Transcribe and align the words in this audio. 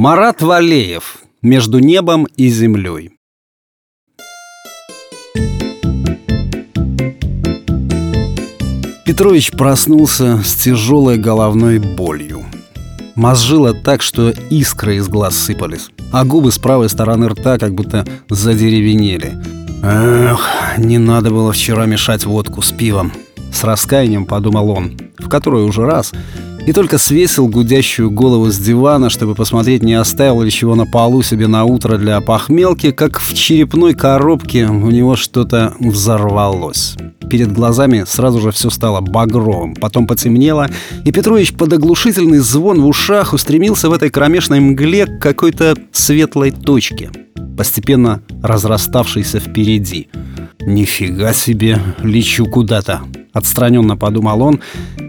Марат 0.00 0.42
Валеев 0.42 1.18
«Между 1.42 1.80
небом 1.80 2.28
и 2.36 2.48
землей» 2.50 3.18
Петрович 9.04 9.50
проснулся 9.50 10.40
с 10.44 10.54
тяжелой 10.54 11.18
головной 11.18 11.80
болью. 11.80 12.44
Мозжило 13.16 13.74
так, 13.74 14.02
что 14.02 14.30
искры 14.50 14.98
из 14.98 15.08
глаз 15.08 15.36
сыпались, 15.36 15.90
а 16.12 16.24
губы 16.24 16.52
с 16.52 16.58
правой 16.58 16.88
стороны 16.88 17.28
рта 17.28 17.58
как 17.58 17.74
будто 17.74 18.06
задеревенели. 18.30 19.36
Эх, 19.82 20.48
не 20.78 20.98
надо 20.98 21.30
было 21.30 21.50
вчера 21.50 21.86
мешать 21.86 22.24
водку 22.24 22.62
с 22.62 22.70
пивом. 22.70 23.10
С 23.52 23.64
раскаянием 23.64 24.26
подумал 24.26 24.70
он, 24.70 24.96
в 25.18 25.28
который 25.28 25.64
уже 25.64 25.84
раз 25.84 26.12
и 26.68 26.72
только 26.74 26.98
свесил 26.98 27.48
гудящую 27.48 28.10
голову 28.10 28.50
с 28.50 28.58
дивана, 28.58 29.08
чтобы 29.08 29.34
посмотреть, 29.34 29.82
не 29.82 29.94
оставил 29.94 30.42
ли 30.42 30.50
чего 30.50 30.74
на 30.74 30.84
полу 30.84 31.22
себе 31.22 31.46
на 31.46 31.64
утро 31.64 31.96
для 31.96 32.20
похмелки, 32.20 32.90
как 32.90 33.20
в 33.20 33.32
черепной 33.32 33.94
коробке 33.94 34.66
у 34.66 34.90
него 34.90 35.16
что-то 35.16 35.72
взорвалось. 35.80 36.94
Перед 37.30 37.52
глазами 37.52 38.04
сразу 38.06 38.40
же 38.40 38.50
все 38.50 38.68
стало 38.68 39.00
багровым, 39.00 39.76
потом 39.76 40.06
потемнело, 40.06 40.68
и 41.06 41.10
Петрович 41.10 41.54
под 41.54 41.72
оглушительный 41.72 42.40
звон 42.40 42.82
в 42.82 42.86
ушах 42.86 43.32
устремился 43.32 43.88
в 43.88 43.94
этой 43.94 44.10
кромешной 44.10 44.60
мгле 44.60 45.06
к 45.06 45.22
какой-то 45.22 45.74
светлой 45.90 46.50
точке, 46.50 47.10
постепенно 47.56 48.20
разраставшейся 48.42 49.40
впереди. 49.40 50.08
«Нифига 50.60 51.32
себе, 51.32 51.80
лечу 52.02 52.44
куда-то!»— 52.44 53.00
отстраненно 53.32 53.96
подумал 53.96 54.42
он 54.42 54.60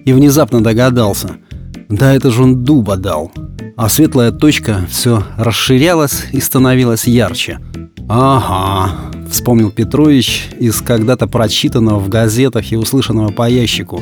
и 0.05 0.13
внезапно 0.13 0.63
догадался— 0.63 1.35
да 1.89 2.13
это 2.13 2.29
же 2.31 2.43
он 2.43 2.63
дуба 2.63 2.95
дал. 2.95 3.31
А 3.75 3.89
светлая 3.89 4.31
точка 4.31 4.85
все 4.89 5.23
расширялась 5.37 6.25
и 6.31 6.39
становилась 6.39 7.05
ярче. 7.05 7.59
«Ага»,— 8.07 8.95
вспомнил 9.29 9.71
Петрович 9.71 10.49
из 10.59 10.81
когда-то 10.81 11.27
прочитанного 11.27 11.99
в 11.99 12.09
газетах 12.09 12.71
и 12.71 12.75
услышанного 12.75 13.31
по 13.31 13.49
ящику. 13.49 14.01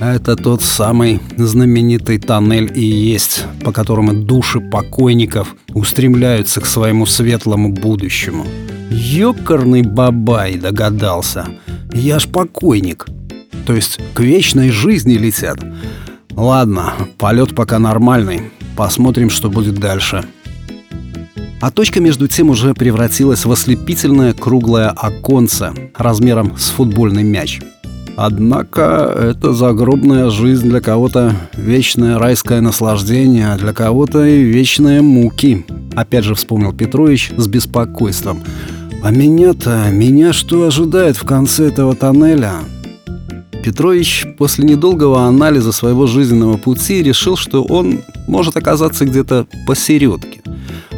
«Это 0.00 0.36
тот 0.36 0.62
самый 0.62 1.20
знаменитый 1.36 2.18
тоннель 2.18 2.70
и 2.74 2.84
есть, 2.84 3.44
по 3.62 3.72
которому 3.72 4.12
души 4.12 4.60
покойников 4.60 5.54
устремляются 5.72 6.60
к 6.60 6.66
своему 6.66 7.06
светлому 7.06 7.72
будущему». 7.72 8.44
«Ёкарный 8.90 9.82
бабай»,— 9.82 10.56
догадался. 10.56 11.46
«Я 11.92 12.18
ж 12.18 12.26
покойник». 12.26 13.06
То 13.66 13.72
есть 13.72 13.98
к 14.14 14.20
вечной 14.20 14.70
жизни 14.70 15.14
летят. 15.14 15.58
Ладно, 16.36 16.94
полет 17.18 17.54
пока 17.54 17.78
нормальный. 17.78 18.50
Посмотрим, 18.76 19.30
что 19.30 19.50
будет 19.50 19.76
дальше. 19.76 20.24
А 21.60 21.70
точка 21.70 22.00
между 22.00 22.28
тем 22.28 22.50
уже 22.50 22.74
превратилась 22.74 23.44
в 23.44 23.52
ослепительное 23.52 24.32
круглое 24.32 24.88
оконце 24.90 25.72
размером 25.96 26.58
с 26.58 26.70
футбольный 26.70 27.22
мяч. 27.22 27.60
Однако 28.16 29.12
это 29.16 29.54
загробная 29.54 30.30
жизнь 30.30 30.68
для 30.68 30.80
кого-то 30.80 31.34
вечное 31.54 32.18
райское 32.18 32.60
наслаждение, 32.60 33.52
а 33.52 33.56
для 33.56 33.72
кого-то 33.72 34.24
и 34.24 34.42
вечные 34.42 35.02
муки. 35.02 35.64
Опять 35.96 36.24
же 36.24 36.34
вспомнил 36.34 36.72
Петрович 36.72 37.32
с 37.36 37.46
беспокойством. 37.48 38.42
А 39.02 39.10
меня-то, 39.10 39.88
меня 39.90 40.32
что 40.32 40.66
ожидает 40.66 41.16
в 41.16 41.24
конце 41.24 41.68
этого 41.68 41.94
тоннеля? 41.96 42.54
Петрович 43.64 44.26
после 44.36 44.66
недолгого 44.66 45.22
анализа 45.22 45.72
своего 45.72 46.06
жизненного 46.06 46.58
пути 46.58 47.02
решил, 47.02 47.34
что 47.34 47.64
он 47.64 48.02
может 48.28 48.58
оказаться 48.58 49.06
где-то 49.06 49.46
посередке. 49.66 50.42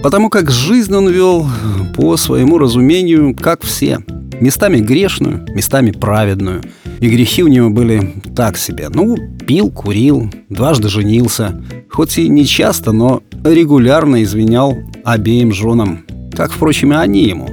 Потому 0.03 0.31
как 0.31 0.50
жизнь 0.50 0.92
он 0.92 1.08
вел 1.08 1.47
по 1.95 2.17
своему 2.17 2.58
разумению, 2.58 3.36
как 3.36 3.62
все. 3.62 4.00
Местами 4.41 4.78
грешную, 4.78 5.47
местами 5.55 5.92
праведную. 5.92 6.61
И 6.98 7.08
грехи 7.08 7.45
у 7.45 7.46
него 7.46 7.70
были 7.70 8.20
так 8.35 8.57
себе. 8.57 8.89
Ну, 8.92 9.17
пил, 9.46 9.70
курил, 9.70 10.29
дважды 10.48 10.89
женился. 10.89 11.63
Хоть 11.89 12.19
и 12.19 12.29
не 12.29 12.45
часто, 12.45 12.90
но 12.90 13.23
регулярно 13.45 14.24
извинял 14.24 14.77
обеим 15.05 15.52
женам. 15.52 16.05
Как, 16.33 16.51
впрочем, 16.51 16.92
и 16.92 16.96
они 16.96 17.29
ему. 17.29 17.48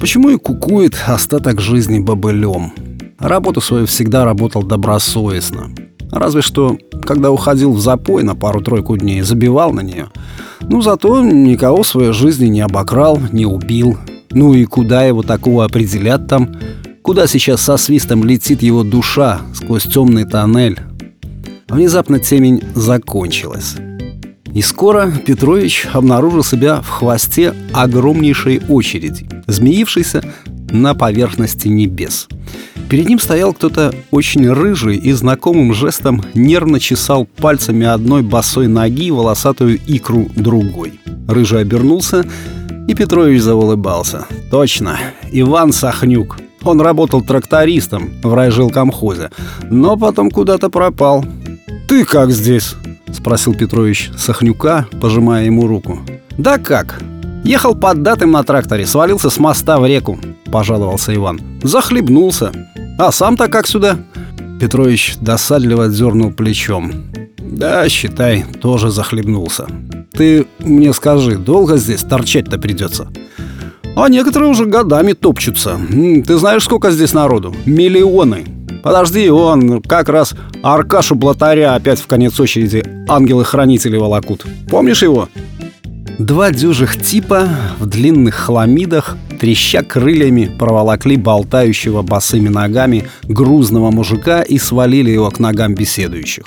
Почему 0.00 0.30
и 0.30 0.36
кукует 0.36 0.96
остаток 1.06 1.60
жизни 1.60 2.00
бобылем? 2.00 2.72
Работу 3.18 3.60
свою 3.60 3.86
всегда 3.86 4.24
работал 4.24 4.62
добросовестно. 4.62 5.70
Разве 6.10 6.42
что, 6.42 6.76
когда 7.02 7.30
уходил 7.30 7.72
в 7.72 7.80
запой 7.80 8.22
на 8.22 8.34
пару-тройку 8.34 8.96
дней, 8.96 9.22
забивал 9.22 9.72
на 9.72 9.80
нее. 9.80 10.08
Ну, 10.60 10.82
зато 10.82 11.22
никого 11.22 11.82
в 11.82 11.88
своей 11.88 12.12
жизни 12.12 12.46
не 12.46 12.60
обокрал, 12.60 13.18
не 13.32 13.46
убил. 13.46 13.98
Ну 14.30 14.54
и 14.54 14.64
куда 14.64 15.04
его 15.04 15.22
такого 15.22 15.64
определят 15.64 16.28
там? 16.28 16.56
Куда 17.02 17.26
сейчас 17.26 17.62
со 17.62 17.76
свистом 17.76 18.24
летит 18.24 18.62
его 18.62 18.82
душа 18.82 19.40
сквозь 19.54 19.84
темный 19.84 20.24
тоннель? 20.24 20.78
Внезапно 21.68 22.18
темень 22.18 22.62
закончилась. 22.74 23.76
И 24.52 24.62
скоро 24.62 25.10
Петрович 25.10 25.86
обнаружил 25.92 26.44
себя 26.44 26.80
в 26.80 26.88
хвосте 26.88 27.54
огромнейшей 27.72 28.62
очереди, 28.68 29.28
змеившейся 29.46 30.22
на 30.70 30.94
поверхности 30.94 31.68
небес. 31.68 32.28
Перед 32.88 33.08
ним 33.08 33.18
стоял 33.18 33.52
кто-то 33.52 33.92
очень 34.10 34.48
рыжий 34.48 34.96
и 34.96 35.12
знакомым 35.12 35.74
жестом 35.74 36.22
нервно 36.34 36.78
чесал 36.78 37.24
пальцами 37.24 37.84
одной 37.86 38.22
босой 38.22 38.68
ноги 38.68 39.10
волосатую 39.10 39.80
икру 39.86 40.28
другой. 40.36 41.00
Рыжий 41.26 41.60
обернулся, 41.60 42.24
и 42.86 42.94
Петрович 42.94 43.42
заулыбался. 43.42 44.26
«Точно, 44.50 44.98
Иван 45.32 45.72
Сахнюк. 45.72 46.38
Он 46.62 46.80
работал 46.80 47.22
трактористом 47.22 48.10
в 48.22 48.32
райжилкомхозе, 48.32 49.30
но 49.70 49.96
потом 49.96 50.30
куда-то 50.30 50.70
пропал». 50.70 51.24
«Ты 51.88 52.04
как 52.04 52.30
здесь?»— 52.30 52.74
спросил 53.12 53.54
Петрович 53.54 54.10
Сахнюка, 54.16 54.86
пожимая 55.00 55.44
ему 55.46 55.66
руку. 55.66 56.00
«Да 56.38 56.58
как? 56.58 57.00
Ехал 57.46 57.76
под 57.76 58.02
датым 58.02 58.32
на 58.32 58.42
тракторе, 58.42 58.86
свалился 58.86 59.30
с 59.30 59.38
моста 59.38 59.78
в 59.78 59.86
реку»,— 59.86 60.18
пожаловался 60.52 61.14
Иван. 61.14 61.40
«Захлебнулся. 61.62 62.50
А 62.98 63.12
сам-то 63.12 63.46
как 63.46 63.68
сюда?» 63.68 63.98
Петрович 64.60 65.14
досадливо 65.20 65.84
отзернул 65.84 66.32
плечом. 66.32 66.90
«Да, 67.38 67.88
считай, 67.88 68.44
тоже 68.60 68.90
захлебнулся. 68.90 69.68
Ты 70.10 70.46
мне 70.58 70.92
скажи, 70.92 71.36
долго 71.36 71.76
здесь 71.76 72.02
торчать-то 72.02 72.58
придется?» 72.58 73.06
«А 73.94 74.08
некоторые 74.08 74.50
уже 74.50 74.66
годами 74.66 75.12
топчутся. 75.12 75.78
Ты 76.26 76.38
знаешь, 76.38 76.64
сколько 76.64 76.90
здесь 76.90 77.12
народу? 77.12 77.54
Миллионы!» 77.64 78.44
Подожди, 78.82 79.30
он 79.30 79.82
как 79.82 80.08
раз 80.08 80.34
Аркашу 80.64 81.14
Блатаря 81.14 81.76
опять 81.76 82.00
в 82.00 82.08
конец 82.08 82.38
очереди 82.40 82.84
ангелы-хранители 83.08 83.96
волокут. 83.96 84.44
Помнишь 84.68 85.02
его? 85.02 85.28
Два 86.18 86.50
дюжих 86.50 87.00
типа 87.00 87.48
в 87.78 87.86
длинных 87.86 88.34
хламидах 88.34 89.18
треща 89.38 89.82
крыльями, 89.82 90.50
проволокли 90.58 91.16
болтающего 91.16 92.00
босыми 92.00 92.48
ногами 92.48 93.04
грузного 93.24 93.90
мужика 93.90 94.40
и 94.40 94.58
свалили 94.58 95.10
его 95.10 95.30
к 95.30 95.38
ногам 95.38 95.74
беседующих. 95.74 96.44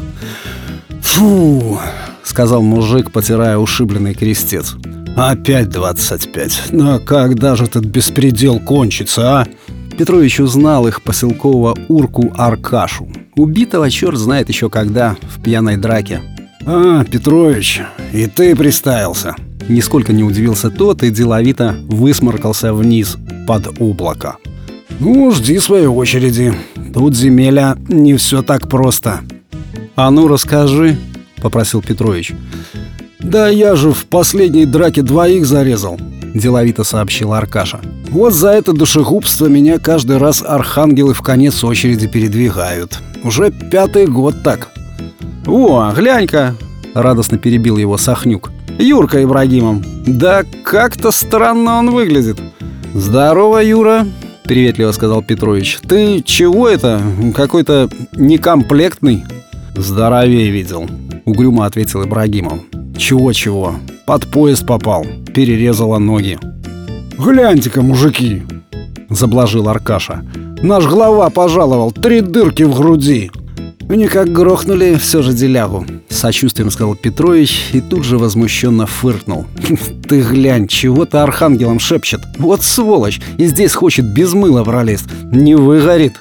«Фу!»— 1.02 1.80
сказал 2.24 2.64
мужик, 2.64 3.12
потирая 3.12 3.58
ушибленный 3.58 4.16
крестец. 4.16 4.76
«Опять 5.16 5.70
двадцать 5.70 6.32
пять. 6.32 6.62
Но 6.72 7.00
когда 7.00 7.56
же 7.56 7.66
этот 7.66 7.86
беспредел 7.86 8.60
кончится, 8.60 9.42
а?» 9.42 9.48
Петрович 9.98 10.40
узнал 10.40 10.88
их 10.88 11.04
поселкового 11.04 11.78
урку 11.90 12.34
Аркашу. 12.38 13.08
Убитого 13.36 13.92
черт 13.92 14.18
знает 14.18 14.50
еще 14.50 14.70
когда, 14.70 15.18
в 15.22 15.42
пьяной 15.42 15.78
драке. 15.78 16.22
«А, 16.66 17.04
Петрович, 17.04 17.82
и 18.14 18.26
ты 18.26 18.56
приставился!» 18.56 19.36
Нисколько 19.70 20.14
не 20.14 20.24
удивился 20.24 20.72
тот 20.72 21.04
и 21.04 21.12
деловито 21.12 21.76
высморкался 21.88 22.74
вниз 22.74 23.18
под 23.48 23.80
облако. 23.80 24.38
«Ну, 25.00 25.32
жди 25.32 25.60
своей 25.60 25.86
очереди. 25.86 26.54
Тут 26.92 27.16
земеля 27.16 27.78
не 27.88 28.16
все 28.16 28.42
так 28.42 28.68
просто». 28.68 29.22
«А 29.96 30.10
ну, 30.10 30.28
расскажи»,— 30.28 30.98
попросил 31.42 31.84
Петрович. 31.84 32.34
«Да 33.20 33.48
я 33.48 33.76
же 33.76 33.92
в 33.92 34.06
последней 34.06 34.66
драке 34.66 35.04
двоих 35.04 35.46
зарезал»,— 35.46 36.00
деловито 36.34 36.84
сообщил 36.84 37.34
Аркаша. 37.34 37.80
«Вот 38.10 38.34
за 38.34 38.50
это 38.50 38.74
душегубство 38.74 39.46
меня 39.46 39.78
каждый 39.78 40.18
раз 40.18 40.42
архангелы 40.42 41.14
в 41.14 41.22
конец 41.22 41.64
очереди 41.64 42.08
передвигают. 42.08 43.00
Уже 43.24 43.52
пятый 43.52 44.08
год 44.08 44.42
так». 44.44 44.70
«О, 45.46 45.92
глянь-ка!»— 45.96 46.56
радостно 46.96 47.38
перебил 47.38 47.78
его 47.78 47.98
Сахнюк. 47.98 48.52
Юрка 48.80 49.22
Ибрагимом. 49.24 49.84
Да 50.08 50.44
как-то 50.64 51.12
странно 51.12 51.80
он 51.80 51.92
выглядит. 51.92 52.40
Здорово, 52.94 53.64
Юра, 53.64 54.08
приветливо 54.44 54.92
сказал 54.94 55.22
Петрович. 55.22 55.80
Ты 55.88 56.22
чего 56.24 56.68
это? 56.68 57.02
Какой-то 57.36 57.90
некомплектный. 58.16 59.26
Здоровее 59.76 60.50
видел, 60.50 60.90
угрюмо 61.26 61.66
ответил 61.66 62.04
Ибрагимов. 62.04 62.60
Чего-чего, 62.98 63.76
под 64.06 64.28
поезд 64.28 64.66
попал, 64.66 65.06
перерезала 65.34 66.00
ноги. 66.00 66.40
«Гляньте-ка, 67.18 67.82
мужики!»— 67.82 68.44
заблажил 69.10 69.68
Аркаша. 69.68 70.24
«Наш 70.62 70.86
глава 70.86 71.30
пожаловал, 71.30 71.92
три 71.92 72.22
дырки 72.22 72.64
в 72.64 72.78
груди!» 72.78 73.30
«Они 73.90 74.08
как 74.08 74.32
грохнули 74.32 74.96
все 74.96 75.22
же 75.22 75.34
делягу»,— 75.34 75.86
сочувствием 76.16 76.72
сказал 76.72 76.96
Петрович 76.96 77.70
и 77.74 77.82
тут 77.82 78.04
же 78.04 78.18
возмущенно 78.18 78.86
фыркнул. 78.86 79.46
«Ты 80.08 80.22
глянь, 80.22 80.68
чего 80.68 81.06
ты 81.06 81.18
архангелом 81.18 81.80
шепчет? 81.80 82.22
Вот 82.38 82.64
сволочь, 82.64 83.22
и 83.38 83.46
здесь 83.46 83.74
хочет 83.74 84.06
без 84.06 84.34
мыла 84.34 84.64
пролезть. 84.64 85.06
Не 85.32 85.56
выгорит». 85.56 86.14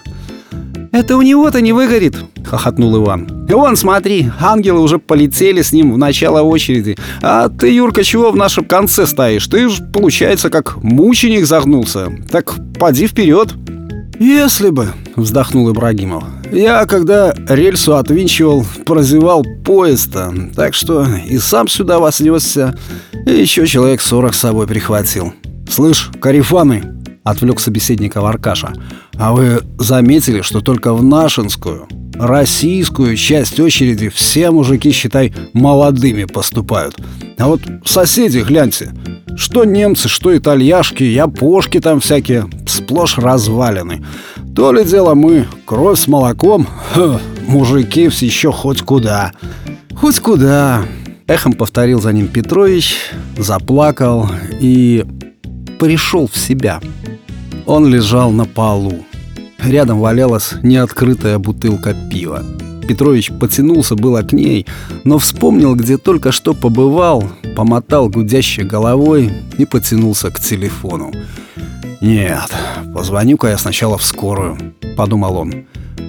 «Это 0.90 1.16
у 1.16 1.22
него-то 1.22 1.60
не 1.60 1.72
выгорит»,— 1.72 2.16
хохотнул 2.44 2.96
Иван. 2.96 3.46
«Вон, 3.48 3.76
смотри, 3.76 4.30
ангелы 4.40 4.80
уже 4.80 4.98
полетели 4.98 5.62
с 5.62 5.72
ним 5.72 5.92
в 5.92 5.98
начало 5.98 6.42
очереди. 6.42 6.96
А 7.22 7.48
ты, 7.48 7.72
Юрка, 7.72 8.02
чего 8.04 8.30
в 8.30 8.36
нашем 8.36 8.64
конце 8.64 9.06
стоишь? 9.06 9.46
Ты 9.46 9.68
ж, 9.68 9.80
получается, 9.92 10.48
как 10.48 10.82
мученик 10.82 11.46
загнулся. 11.46 12.10
Так 12.30 12.54
поди 12.78 13.06
вперед. 13.06 13.54
«Если 14.18 14.70
бы»,— 14.70 14.88
вздохнул 15.16 15.70
Ибрагимов. 15.70 16.24
«Я, 16.52 16.86
когда 16.86 17.34
рельсу 17.48 17.96
отвинчивал, 17.96 18.64
прозевал 18.86 19.44
поезд-то, 19.64 20.32
так 20.56 20.74
что 20.74 21.06
и 21.28 21.38
сам 21.38 21.68
сюда 21.68 21.98
вас 21.98 22.20
несся, 22.20 22.74
и 23.26 23.30
еще 23.32 23.66
человек 23.66 24.00
сорок 24.00 24.34
с 24.34 24.40
собой 24.40 24.66
прихватил. 24.66 25.34
Слышь, 25.68 26.10
карифаны!»— 26.20 26.82
отвлек 27.24 27.60
собеседника 27.60 28.26
Аркаша. 28.26 28.72
«А 29.16 29.32
вы 29.32 29.60
заметили, 29.78 30.40
что 30.40 30.60
только 30.60 30.94
в 30.94 31.04
Нашинскую, 31.04 31.86
российскую 32.14 33.16
часть 33.16 33.60
очереди 33.60 34.08
все 34.08 34.50
мужики, 34.50 34.90
считай, 34.90 35.34
молодыми 35.52 36.24
поступают? 36.24 36.96
А 37.38 37.46
вот 37.46 37.60
соседи, 37.84 38.38
гляньте, 38.38 38.90
что 39.38 39.64
немцы, 39.64 40.08
что 40.08 40.36
итальяшки, 40.36 41.04
япошки 41.04 41.80
там 41.80 42.00
всякие, 42.00 42.46
сплошь 42.66 43.16
развалины. 43.16 44.04
То 44.54 44.72
ли 44.72 44.84
дело 44.84 45.14
мы, 45.14 45.46
кровь 45.64 46.00
с 46.00 46.08
молоком, 46.08 46.66
ха, 46.92 47.20
мужики 47.46 48.08
все 48.08 48.26
еще 48.26 48.50
хоть 48.50 48.82
куда. 48.82 49.32
Хоть 49.94 50.18
куда. 50.18 50.82
Эхом 51.28 51.52
повторил 51.52 52.00
за 52.00 52.12
ним 52.12 52.26
Петрович, 52.26 52.96
заплакал 53.36 54.28
и 54.60 55.06
пришел 55.78 56.26
в 56.26 56.36
себя. 56.36 56.80
Он 57.64 57.86
лежал 57.86 58.32
на 58.32 58.44
полу. 58.44 59.04
Рядом 59.58 60.00
валялась 60.00 60.54
неоткрытая 60.62 61.38
бутылка 61.38 61.94
пива. 62.10 62.42
Петрович 62.88 63.30
потянулся 63.38 63.96
было 63.96 64.22
к 64.22 64.32
ней, 64.32 64.66
но 65.04 65.18
вспомнил, 65.18 65.74
где 65.74 65.98
только 65.98 66.32
что 66.32 66.54
побывал, 66.54 67.22
помотал 67.54 68.08
гудящей 68.08 68.64
головой 68.64 69.30
и 69.58 69.66
потянулся 69.66 70.30
к 70.30 70.40
телефону. 70.40 71.12
«Нет, 72.00 72.50
позвоню-ка 72.94 73.48
я 73.48 73.58
сначала 73.58 73.98
в 73.98 74.04
скорую»,— 74.04 74.56
подумал 74.96 75.36
он. 75.36 75.66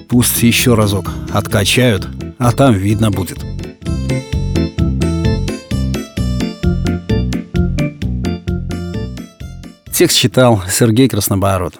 «Пусть 0.08 0.42
еще 0.42 0.74
разок 0.74 1.10
откачают, 1.32 2.08
а 2.38 2.50
там 2.52 2.72
видно 2.72 3.10
будет». 3.10 3.44
Текст 9.92 10.16
читал 10.16 10.62
Сергей 10.66 11.10
Краснобород. 11.10 11.74